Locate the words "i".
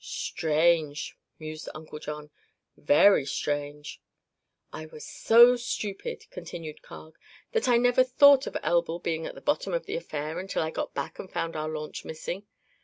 4.73-4.87, 7.69-7.77, 10.63-10.71